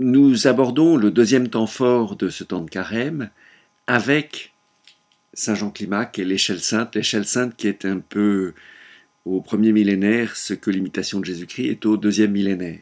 nous 0.00 0.48
abordons 0.48 0.96
le 0.96 1.10
deuxième 1.10 1.48
temps 1.48 1.68
fort 1.68 2.16
de 2.16 2.28
ce 2.28 2.42
temps 2.42 2.62
de 2.62 2.70
carême 2.70 3.30
avec 3.86 4.52
Saint 5.34 5.54
Jean 5.54 5.70
Climac 5.70 6.18
et 6.18 6.24
l'échelle 6.24 6.60
sainte, 6.60 6.96
l'échelle 6.96 7.26
sainte 7.26 7.56
qui 7.56 7.68
est 7.68 7.84
un 7.84 8.00
peu 8.00 8.54
au 9.24 9.40
premier 9.40 9.72
millénaire 9.72 10.36
ce 10.36 10.52
que 10.52 10.70
l'imitation 10.70 11.20
de 11.20 11.24
Jésus-Christ 11.24 11.68
est 11.68 11.86
au 11.86 11.96
deuxième 11.96 12.32
millénaire. 12.32 12.80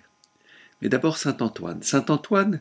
Mais 0.80 0.88
d'abord 0.88 1.18
Saint 1.18 1.36
Antoine. 1.40 1.82
Saint 1.82 2.06
Antoine 2.08 2.60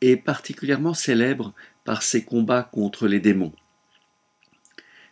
est 0.00 0.16
particulièrement 0.16 0.94
célèbre 0.94 1.52
par 1.84 2.02
ses 2.02 2.24
combats 2.24 2.68
contre 2.72 3.06
les 3.06 3.20
démons. 3.20 3.52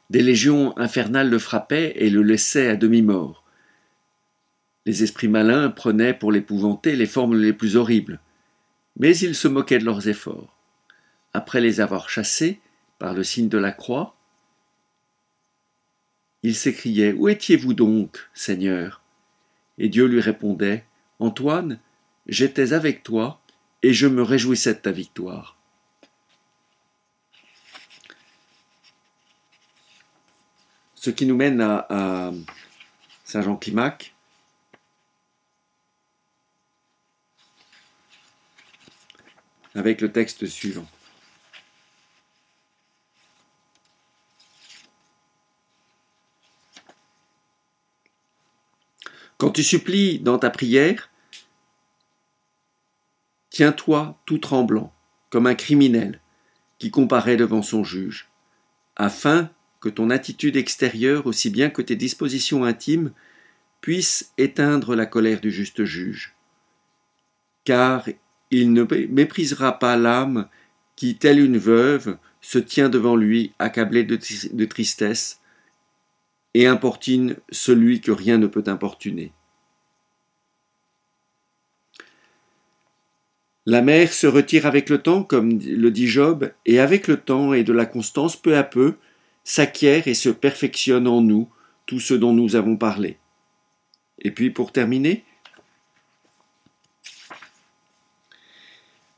Des 0.08 0.22
légions 0.22 0.76
infernales 0.78 1.28
le 1.28 1.38
frappaient 1.38 1.92
et 1.96 2.08
le 2.08 2.22
laissaient 2.22 2.68
à 2.68 2.76
demi-mort. 2.76 3.44
Les 4.86 5.02
esprits 5.02 5.28
malins 5.28 5.68
prenaient 5.68 6.14
pour 6.14 6.32
l'épouvanter 6.32 6.96
les 6.96 7.06
formes 7.06 7.38
les 7.38 7.52
plus 7.52 7.76
horribles, 7.76 8.18
mais 8.98 9.16
il 9.16 9.34
se 9.34 9.48
moquait 9.48 9.78
de 9.78 9.84
leurs 9.84 10.08
efforts. 10.08 10.56
Après 11.32 11.60
les 11.60 11.80
avoir 11.80 12.08
chassés, 12.08 12.60
par 12.98 13.14
le 13.14 13.22
signe 13.22 13.48
de 13.48 13.58
la 13.58 13.72
croix, 13.72 14.16
il 16.42 16.54
s'écriait 16.54 17.12
Où 17.12 17.28
étiez-vous 17.28 17.74
donc, 17.74 18.28
Seigneur? 18.34 19.02
Et 19.78 19.88
Dieu 19.88 20.06
lui 20.06 20.20
répondait 20.20 20.84
Antoine, 21.20 21.80
j'étais 22.26 22.72
avec 22.72 23.02
toi, 23.02 23.40
et 23.82 23.92
je 23.92 24.06
me 24.06 24.22
réjouissais 24.22 24.74
de 24.74 24.80
ta 24.80 24.92
victoire. 24.92 25.56
Ce 30.94 31.10
qui 31.10 31.26
nous 31.26 31.36
mène 31.36 31.60
à, 31.60 32.32
Saint 33.24 33.42
Jean 33.42 33.56
Climac. 33.56 34.14
Avec 39.78 40.00
le 40.00 40.10
texte 40.12 40.46
suivant. 40.46 40.86
Quand 49.38 49.50
tu 49.50 49.62
supplies 49.62 50.18
dans 50.18 50.38
ta 50.38 50.50
prière, 50.50 51.10
tiens-toi 53.50 54.20
tout 54.26 54.38
tremblant, 54.38 54.92
comme 55.30 55.46
un 55.46 55.54
criminel 55.54 56.20
qui 56.78 56.90
comparaît 56.90 57.36
devant 57.36 57.62
son 57.62 57.84
juge, 57.84 58.28
afin 58.96 59.50
que 59.80 59.88
ton 59.88 60.10
attitude 60.10 60.56
extérieure, 60.56 61.26
aussi 61.26 61.50
bien 61.50 61.70
que 61.70 61.82
tes 61.82 61.94
dispositions 61.94 62.64
intimes, 62.64 63.12
puissent 63.80 64.32
éteindre 64.38 64.96
la 64.96 65.06
colère 65.06 65.40
du 65.40 65.52
juste 65.52 65.84
juge. 65.84 66.34
Car 67.62 68.08
il 68.50 68.72
ne 68.72 68.84
méprisera 69.06 69.78
pas 69.78 69.96
l'âme 69.96 70.48
qui, 70.96 71.16
telle 71.16 71.40
une 71.40 71.58
veuve, 71.58 72.16
se 72.40 72.58
tient 72.58 72.88
devant 72.88 73.16
lui 73.16 73.52
accablée 73.58 74.04
de, 74.04 74.64
tristesse, 74.64 75.40
et 76.54 76.66
importune 76.66 77.36
celui 77.50 78.00
que 78.00 78.10
rien 78.10 78.38
ne 78.38 78.46
peut 78.46 78.64
importuner. 78.66 79.32
La 83.66 83.82
mère 83.82 84.14
se 84.14 84.26
retire 84.26 84.64
avec 84.64 84.88
le 84.88 84.98
temps, 84.98 85.22
comme 85.22 85.58
le 85.58 85.90
dit 85.90 86.08
Job, 86.08 86.50
et 86.64 86.80
avec 86.80 87.06
le 87.06 87.18
temps 87.18 87.52
et 87.52 87.64
de 87.64 87.72
la 87.74 87.84
constance, 87.84 88.34
peu 88.34 88.56
à 88.56 88.62
peu, 88.62 88.94
s'acquiert 89.44 90.08
et 90.08 90.14
se 90.14 90.30
perfectionne 90.30 91.06
en 91.06 91.20
nous 91.20 91.50
tout 91.84 92.00
ce 92.00 92.14
dont 92.14 92.32
nous 92.32 92.56
avons 92.56 92.76
parlé. 92.76 93.18
Et 94.20 94.30
puis, 94.30 94.50
pour 94.50 94.72
terminer, 94.72 95.24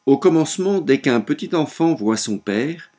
au 0.07 0.19
commencement, 0.19 0.81
dès 0.81 1.01
qu'un 1.01 1.21
petit 1.21 1.55
enfant 1.55 1.95
voit 1.95 2.17
son 2.17 2.39
père, 2.39 2.91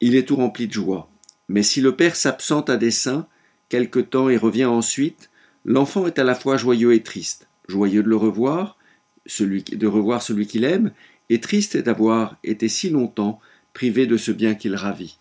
il 0.00 0.16
est 0.16 0.28
tout 0.28 0.36
rempli 0.36 0.66
de 0.66 0.72
joie. 0.72 1.08
Mais 1.48 1.62
si 1.62 1.80
le 1.80 1.94
père 1.94 2.16
s'absente 2.16 2.70
à 2.70 2.76
dessein, 2.76 3.26
quelque 3.68 4.00
temps 4.00 4.28
et 4.28 4.36
revient 4.36 4.64
ensuite, 4.64 5.30
l'enfant 5.64 6.06
est 6.06 6.18
à 6.18 6.24
la 6.24 6.34
fois 6.34 6.56
joyeux 6.56 6.94
et 6.94 7.02
triste, 7.02 7.48
joyeux 7.68 8.02
de 8.02 8.08
le 8.08 8.16
revoir, 8.16 8.78
de 9.26 9.86
revoir 9.86 10.22
celui 10.22 10.46
qu'il 10.46 10.64
aime, 10.64 10.92
et 11.28 11.40
triste 11.40 11.76
d'avoir 11.76 12.36
été 12.44 12.68
si 12.68 12.90
longtemps 12.90 13.40
privé 13.72 14.06
de 14.06 14.16
ce 14.16 14.32
bien 14.32 14.54
qu'il 14.54 14.74
ravit. 14.74 15.18